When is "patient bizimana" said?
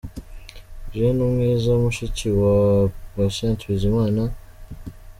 3.13-4.21